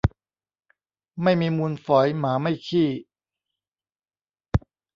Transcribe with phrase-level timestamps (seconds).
[1.23, 2.89] ไม่มีมูลฝอยหมาไม่ขี้